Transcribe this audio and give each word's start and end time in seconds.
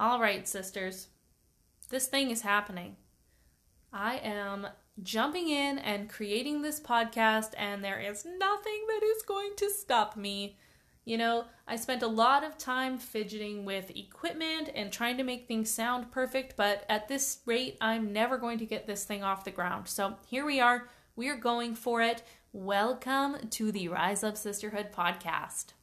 All 0.00 0.18
right, 0.18 0.48
sisters, 0.48 1.08
this 1.90 2.06
thing 2.06 2.30
is 2.30 2.40
happening. 2.40 2.96
I 3.92 4.16
am 4.16 4.66
jumping 5.02 5.50
in 5.50 5.76
and 5.76 6.08
creating 6.08 6.62
this 6.62 6.80
podcast, 6.80 7.50
and 7.58 7.84
there 7.84 8.00
is 8.00 8.24
nothing 8.24 8.86
that 8.88 9.02
is 9.04 9.22
going 9.24 9.50
to 9.58 9.68
stop 9.68 10.16
me. 10.16 10.56
You 11.04 11.18
know, 11.18 11.44
I 11.68 11.76
spent 11.76 12.02
a 12.02 12.06
lot 12.06 12.44
of 12.44 12.56
time 12.56 12.96
fidgeting 12.96 13.66
with 13.66 13.94
equipment 13.94 14.70
and 14.74 14.90
trying 14.90 15.18
to 15.18 15.22
make 15.22 15.46
things 15.46 15.68
sound 15.68 16.10
perfect, 16.10 16.56
but 16.56 16.86
at 16.88 17.06
this 17.08 17.40
rate, 17.44 17.76
I'm 17.82 18.10
never 18.10 18.38
going 18.38 18.56
to 18.60 18.64
get 18.66 18.86
this 18.86 19.04
thing 19.04 19.22
off 19.22 19.44
the 19.44 19.50
ground. 19.50 19.86
So 19.86 20.16
here 20.26 20.46
we 20.46 20.60
are. 20.60 20.88
We 21.14 21.28
are 21.28 21.36
going 21.36 21.74
for 21.74 22.00
it. 22.00 22.22
Welcome 22.54 23.50
to 23.50 23.70
the 23.70 23.88
Rise 23.88 24.24
Up 24.24 24.38
Sisterhood 24.38 24.92
podcast. 24.92 25.74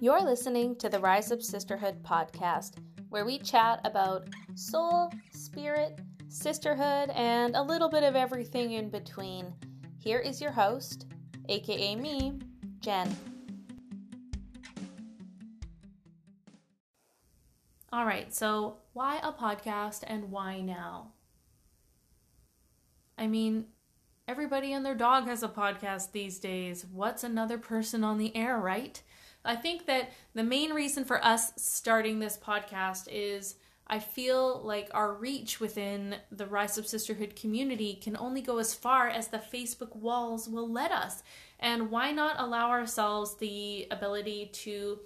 You're 0.00 0.22
listening 0.22 0.76
to 0.76 0.88
the 0.88 1.00
Rise 1.00 1.32
Up 1.32 1.42
Sisterhood 1.42 2.04
podcast, 2.04 2.74
where 3.08 3.24
we 3.24 3.36
chat 3.36 3.80
about 3.84 4.28
soul, 4.54 5.12
spirit, 5.32 5.98
sisterhood, 6.28 7.10
and 7.16 7.56
a 7.56 7.62
little 7.62 7.88
bit 7.88 8.04
of 8.04 8.14
everything 8.14 8.74
in 8.74 8.90
between. 8.90 9.52
Here 9.98 10.20
is 10.20 10.40
your 10.40 10.52
host, 10.52 11.06
aka 11.48 11.96
me, 11.96 12.38
Jen. 12.78 13.12
All 17.92 18.06
right, 18.06 18.32
so 18.32 18.76
why 18.92 19.18
a 19.20 19.32
podcast 19.32 20.04
and 20.06 20.30
why 20.30 20.60
now? 20.60 21.10
I 23.18 23.26
mean, 23.26 23.64
everybody 24.28 24.72
and 24.72 24.86
their 24.86 24.94
dog 24.94 25.26
has 25.26 25.42
a 25.42 25.48
podcast 25.48 26.12
these 26.12 26.38
days. 26.38 26.86
What's 26.92 27.24
another 27.24 27.58
person 27.58 28.04
on 28.04 28.18
the 28.18 28.36
air, 28.36 28.60
right? 28.60 29.02
I 29.44 29.56
think 29.56 29.86
that 29.86 30.10
the 30.34 30.44
main 30.44 30.72
reason 30.72 31.04
for 31.04 31.24
us 31.24 31.52
starting 31.56 32.18
this 32.18 32.36
podcast 32.36 33.08
is 33.10 33.56
I 33.90 33.98
feel 33.98 34.60
like 34.62 34.90
our 34.92 35.14
reach 35.14 35.60
within 35.60 36.16
the 36.30 36.46
Rise 36.46 36.76
Up 36.78 36.84
Sisterhood 36.84 37.34
community 37.36 37.94
can 37.94 38.16
only 38.18 38.42
go 38.42 38.58
as 38.58 38.74
far 38.74 39.08
as 39.08 39.28
the 39.28 39.38
Facebook 39.38 39.96
walls 39.96 40.48
will 40.48 40.70
let 40.70 40.92
us. 40.92 41.22
And 41.58 41.90
why 41.90 42.12
not 42.12 42.36
allow 42.38 42.68
ourselves 42.68 43.36
the 43.36 43.86
ability 43.90 44.50
to 44.52 45.00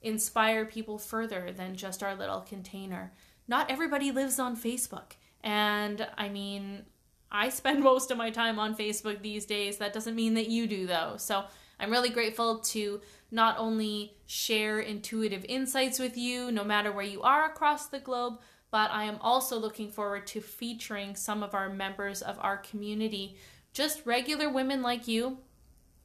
inspire 0.00 0.64
people 0.64 0.96
further 0.96 1.52
than 1.52 1.76
just 1.76 2.02
our 2.02 2.14
little 2.14 2.40
container? 2.40 3.12
Not 3.46 3.70
everybody 3.70 4.10
lives 4.10 4.38
on 4.38 4.56
Facebook. 4.56 5.12
And 5.42 6.06
I 6.16 6.30
mean, 6.30 6.86
I 7.30 7.50
spend 7.50 7.82
most 7.84 8.10
of 8.10 8.16
my 8.16 8.30
time 8.30 8.58
on 8.58 8.74
Facebook 8.74 9.20
these 9.20 9.44
days. 9.44 9.76
That 9.76 9.92
doesn't 9.92 10.14
mean 10.14 10.32
that 10.34 10.48
you 10.48 10.66
do, 10.66 10.86
though. 10.86 11.16
So 11.18 11.44
I'm 11.78 11.90
really 11.90 12.10
grateful 12.10 12.58
to 12.58 13.00
not 13.30 13.56
only 13.58 14.16
share 14.26 14.80
intuitive 14.80 15.44
insights 15.48 15.98
with 15.98 16.16
you, 16.16 16.50
no 16.50 16.64
matter 16.64 16.92
where 16.92 17.04
you 17.04 17.22
are 17.22 17.46
across 17.46 17.86
the 17.86 17.98
globe, 17.98 18.38
but 18.70 18.90
I 18.90 19.04
am 19.04 19.18
also 19.20 19.58
looking 19.58 19.90
forward 19.90 20.26
to 20.28 20.40
featuring 20.40 21.14
some 21.14 21.42
of 21.42 21.54
our 21.54 21.68
members 21.68 22.22
of 22.22 22.38
our 22.40 22.56
community, 22.56 23.36
just 23.72 24.04
regular 24.06 24.50
women 24.50 24.82
like 24.82 25.06
you 25.08 25.38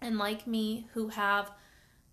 and 0.01 0.17
like 0.17 0.47
me 0.47 0.87
who 0.93 1.09
have 1.09 1.51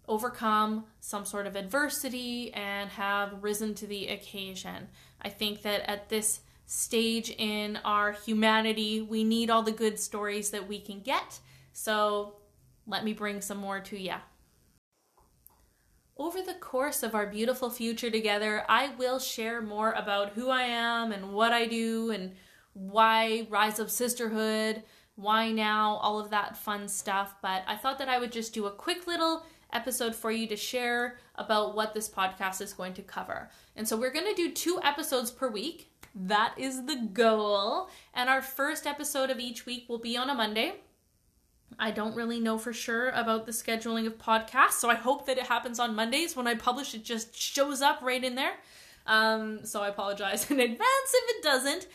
overcome 0.09 0.85
some 1.01 1.25
sort 1.25 1.47
of 1.47 1.57
adversity 1.57 2.53
and 2.55 2.91
have 2.91 3.43
risen 3.43 3.75
to 3.75 3.87
the 3.87 4.09
occasion. 4.09 4.89
I 5.21 5.29
think 5.29 5.63
that 5.63 5.89
at 5.91 6.09
this 6.09 6.41
stage 6.67 7.31
in 7.31 7.79
our 7.85 8.13
humanity, 8.13 9.01
we 9.01 9.25
need 9.25 9.51
all 9.51 9.63
the 9.63 9.73
good 9.73 9.99
stories 9.99 10.51
that 10.51 10.69
we 10.69 10.81
can 10.81 11.01
get. 11.01 11.39
So 11.73 12.37
let 12.87 13.05
me 13.05 13.13
bring 13.13 13.41
some 13.41 13.59
more 13.59 13.81
to 13.81 13.99
you. 13.99 14.15
Over 16.19 16.41
the 16.41 16.55
course 16.55 17.03
of 17.03 17.15
our 17.15 17.27
beautiful 17.27 17.69
future 17.69 18.11
together, 18.11 18.65
I 18.69 18.95
will 18.97 19.19
share 19.19 19.61
more 19.61 19.93
about 19.93 20.31
who 20.31 20.49
I 20.49 20.63
am 20.63 21.13
and 21.13 21.33
what 21.33 21.53
I 21.53 21.67
do 21.67 22.11
and 22.11 22.33
why 22.73 23.47
Rise 23.51 23.79
Up 23.79 23.91
Sisterhood, 23.91 24.83
why 25.15 25.51
now, 25.51 25.97
all 25.97 26.19
of 26.19 26.31
that 26.31 26.57
fun 26.57 26.89
stuff. 26.89 27.35
But 27.43 27.65
I 27.67 27.77
thought 27.77 27.99
that 27.99 28.09
I 28.09 28.19
would 28.19 28.33
just 28.33 28.55
do 28.55 28.67
a 28.67 28.71
quick 28.71 29.07
little 29.07 29.45
episode 29.73 30.15
for 30.15 30.31
you 30.31 30.47
to 30.47 30.57
share 30.57 31.19
about 31.35 31.75
what 31.75 31.93
this 31.93 32.09
podcast 32.09 32.63
is 32.63 32.73
going 32.73 32.95
to 32.95 33.03
cover. 33.03 33.51
And 33.75 33.87
so 33.87 33.97
we're 33.97 34.13
going 34.13 34.35
to 34.35 34.35
do 34.35 34.53
two 34.53 34.81
episodes 34.83 35.31
per 35.31 35.49
week. 35.49 35.91
That 36.15 36.55
is 36.57 36.87
the 36.87 37.09
goal. 37.13 37.91
And 38.15 38.31
our 38.31 38.41
first 38.41 38.87
episode 38.87 39.29
of 39.29 39.39
each 39.39 39.67
week 39.67 39.87
will 39.89 39.99
be 39.99 40.17
on 40.17 40.31
a 40.31 40.35
Monday. 40.35 40.77
I 41.79 41.91
don't 41.91 42.17
really 42.17 42.41
know 42.41 42.59
for 42.59 42.73
sure 42.73 43.11
about 43.11 43.47
the 43.47 43.53
scheduling 43.53 44.07
of 44.07 44.19
podcasts, 44.19 44.73
so 44.73 44.89
I 44.89 44.95
hope 44.95 45.27
that 45.27 45.39
it 45.39 45.47
happens 45.47 45.79
on 45.79 45.95
Mondays. 45.95 46.35
When 46.35 46.47
I 46.47 46.55
publish, 46.55 46.95
it 46.95 47.05
just 47.05 47.39
shows 47.39 47.83
up 47.83 48.01
right 48.03 48.23
in 48.23 48.35
there. 48.35 48.55
Um, 49.07 49.65
so 49.65 49.83
I 49.83 49.89
apologize 49.89 50.51
in 50.51 50.59
advance 50.59 50.81
if 50.81 51.37
it 51.37 51.43
doesn't. 51.43 51.87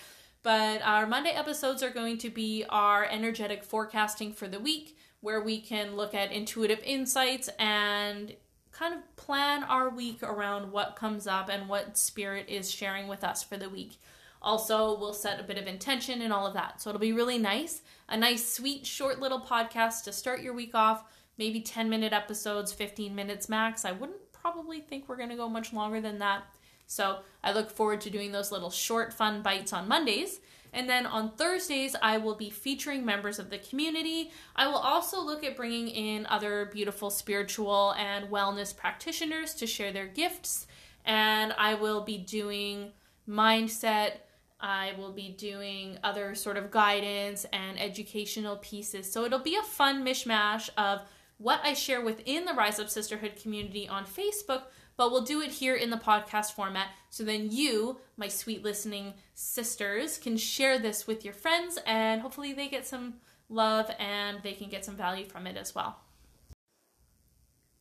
But 0.43 0.81
our 0.81 1.05
Monday 1.05 1.31
episodes 1.31 1.83
are 1.83 1.91
going 1.91 2.17
to 2.19 2.29
be 2.29 2.65
our 2.69 3.05
energetic 3.05 3.63
forecasting 3.63 4.33
for 4.33 4.47
the 4.47 4.59
week, 4.59 4.97
where 5.19 5.41
we 5.41 5.61
can 5.61 5.95
look 5.95 6.15
at 6.15 6.31
intuitive 6.31 6.79
insights 6.83 7.47
and 7.59 8.35
kind 8.71 8.95
of 8.95 9.15
plan 9.15 9.63
our 9.63 9.89
week 9.89 10.23
around 10.23 10.71
what 10.71 10.95
comes 10.95 11.27
up 11.27 11.49
and 11.49 11.69
what 11.69 11.97
spirit 11.97 12.47
is 12.49 12.71
sharing 12.71 13.07
with 13.07 13.23
us 13.23 13.43
for 13.43 13.57
the 13.57 13.69
week. 13.69 13.99
Also, 14.41 14.97
we'll 14.97 15.13
set 15.13 15.40
a 15.40 15.44
bit 15.44 15.57
of 15.57 15.68
intention 15.68 16.22
and 16.22 16.34
all 16.34 16.47
of 16.47 16.53
that. 16.53 16.81
So 16.81 16.90
it'll 16.90 17.00
be 17.00 17.13
really 17.13 17.38
nice. 17.38 17.81
A 18.09 18.18
nice, 18.18 18.47
sweet, 18.47 18.85
short 18.85 19.19
little 19.19 19.40
podcast 19.40 20.03
to 20.03 20.13
start 20.13 20.41
your 20.41 20.53
week 20.53 20.74
off. 20.74 21.03
Maybe 21.38 21.62
10 21.62 21.90
minute 21.90 22.13
episodes, 22.13 22.74
15 22.74 23.13
minutes 23.13 23.50
max. 23.50 23.85
I 23.85 23.91
wouldn't 23.91 24.31
probably 24.34 24.81
think 24.81 25.07
we're 25.07 25.18
going 25.18 25.30
to 25.30 25.35
go 25.35 25.47
much 25.47 25.74
longer 25.74 26.01
than 26.01 26.19
that. 26.19 26.44
So 26.88 27.19
I 27.44 27.53
look 27.53 27.69
forward 27.69 28.01
to 28.01 28.09
doing 28.09 28.31
those 28.31 28.51
little 28.51 28.72
short, 28.72 29.13
fun 29.13 29.41
bites 29.41 29.74
on 29.74 29.88
Mondays. 29.88 30.40
And 30.74 30.90
then 30.90 31.06
on 31.06 31.31
Thursdays, 31.31 31.96
I 32.01 32.18
will 32.18 32.35
be 32.35 32.50
featuring 32.50 33.06
members 33.06 33.40
of 33.40 33.50
the 33.50 33.57
community. 33.59 34.31
I 34.56 34.68
will 34.68 34.75
also 34.75 35.22
look 35.22 35.44
at 35.44 35.56
bringing 35.56 35.90
in 35.90 36.25
other 36.28 36.69
beautiful 36.72 37.09
spiritual 37.09 37.94
and 37.97 38.30
wellness 38.30 38.75
practitioners 38.75 39.53
to 39.56 39.68
share 39.68 39.91
their 39.91 40.07
gifts. 40.07 40.68
And 41.06 41.53
I 41.57 41.75
will 41.75 42.01
be 42.01 42.18
doing 42.18 42.91
mindset 43.28 44.13
I 44.61 44.94
will 44.97 45.11
be 45.11 45.29
doing 45.29 45.97
other 46.03 46.35
sort 46.35 46.57
of 46.57 46.72
guidance 46.72 47.45
and 47.51 47.79
educational 47.79 48.57
pieces. 48.57 49.11
So 49.11 49.25
it'll 49.25 49.39
be 49.39 49.55
a 49.55 49.63
fun 49.63 50.05
mishmash 50.05 50.69
of 50.77 51.01
what 51.38 51.61
I 51.63 51.73
share 51.73 52.01
within 52.01 52.45
the 52.45 52.53
Rise 52.53 52.79
Up 52.79 52.89
Sisterhood 52.89 53.35
community 53.35 53.88
on 53.88 54.05
Facebook, 54.05 54.63
but 54.95 55.11
we'll 55.11 55.23
do 55.23 55.41
it 55.41 55.51
here 55.51 55.75
in 55.75 55.89
the 55.89 55.97
podcast 55.97 56.53
format. 56.53 56.89
So 57.09 57.23
then 57.23 57.50
you, 57.51 58.00
my 58.16 58.27
sweet 58.27 58.63
listening 58.63 59.16
sisters, 59.33 60.19
can 60.19 60.38
share 60.38 60.77
this 60.77 61.07
with 61.07 61.25
your 61.25 61.33
friends 61.33 61.79
and 61.85 62.21
hopefully 62.21 62.53
they 62.53 62.67
get 62.67 62.85
some 62.85 63.16
love 63.50 63.89
and 64.00 64.38
they 64.44 64.53
can 64.53 64.69
get 64.69 64.85
some 64.85 64.95
value 64.95 65.25
from 65.25 65.47
it 65.47 65.57
as 65.57 65.73
well. 65.73 65.97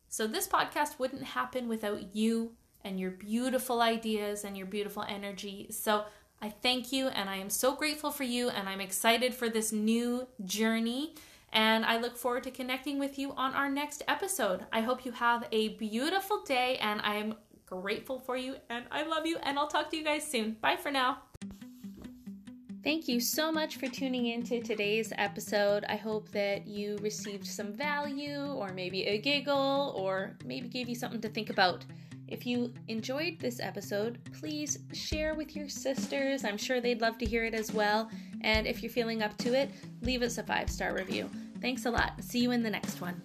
So 0.08 0.26
this 0.26 0.48
podcast 0.48 0.98
wouldn't 0.98 1.22
happen 1.22 1.69
without 1.69 2.16
you 2.16 2.52
and 2.82 2.98
your 2.98 3.10
beautiful 3.10 3.80
ideas 3.80 4.44
and 4.44 4.56
your 4.56 4.66
beautiful 4.66 5.04
energy. 5.08 5.69
So 5.70 6.04
I 6.42 6.48
thank 6.48 6.90
you 6.90 7.08
and 7.08 7.28
I 7.28 7.36
am 7.36 7.50
so 7.50 7.74
grateful 7.74 8.10
for 8.10 8.24
you 8.24 8.48
and 8.48 8.66
I'm 8.66 8.80
excited 8.80 9.34
for 9.34 9.50
this 9.50 9.72
new 9.72 10.26
journey. 10.46 11.14
And 11.52 11.84
I 11.84 11.98
look 11.98 12.16
forward 12.16 12.44
to 12.44 12.50
connecting 12.50 12.98
with 12.98 13.18
you 13.18 13.32
on 13.32 13.52
our 13.54 13.68
next 13.68 14.02
episode. 14.08 14.64
I 14.72 14.80
hope 14.80 15.04
you 15.04 15.12
have 15.12 15.46
a 15.52 15.70
beautiful 15.70 16.42
day 16.44 16.78
and 16.80 17.02
I'm 17.02 17.34
grateful 17.66 18.20
for 18.20 18.38
you 18.38 18.56
and 18.70 18.86
I 18.90 19.02
love 19.02 19.26
you. 19.26 19.36
And 19.42 19.58
I'll 19.58 19.68
talk 19.68 19.90
to 19.90 19.98
you 19.98 20.04
guys 20.04 20.26
soon. 20.26 20.56
Bye 20.62 20.76
for 20.76 20.90
now. 20.90 21.18
Thank 22.82 23.06
you 23.06 23.20
so 23.20 23.52
much 23.52 23.76
for 23.76 23.88
tuning 23.88 24.28
in 24.28 24.42
to 24.44 24.62
today's 24.62 25.12
episode. 25.18 25.84
I 25.90 25.96
hope 25.96 26.30
that 26.30 26.66
you 26.66 26.96
received 27.02 27.46
some 27.46 27.74
value 27.74 28.40
or 28.54 28.72
maybe 28.72 29.02
a 29.02 29.18
giggle 29.18 29.92
or 29.94 30.38
maybe 30.46 30.68
gave 30.68 30.88
you 30.88 30.94
something 30.94 31.20
to 31.20 31.28
think 31.28 31.50
about. 31.50 31.84
If 32.30 32.46
you 32.46 32.72
enjoyed 32.88 33.38
this 33.40 33.58
episode, 33.60 34.19
please 34.38 34.78
share 34.93 35.34
with 35.34 35.56
your 35.56 35.69
sisters. 35.69 36.44
I'm 36.44 36.56
sure 36.56 36.81
they'd 36.81 37.00
love 37.00 37.19
to 37.19 37.26
hear 37.26 37.44
it 37.44 37.55
as 37.55 37.72
well. 37.72 38.08
And 38.43 38.66
if 38.66 38.82
you're 38.82 38.93
feeling 38.93 39.22
up 39.22 39.37
to 39.38 39.55
it, 39.55 39.70
leave 40.00 40.22
us 40.22 40.38
a 40.38 40.43
five 40.43 40.70
star 40.70 40.94
review. 40.94 41.28
Thanks 41.60 41.87
a 41.87 41.90
lot. 41.90 42.12
See 42.22 42.38
you 42.38 42.52
in 42.52 42.62
the 42.62 42.70
next 42.70 43.00
one. 43.00 43.20